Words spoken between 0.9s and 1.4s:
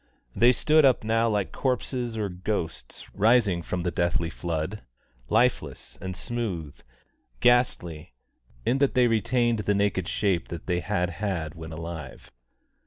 now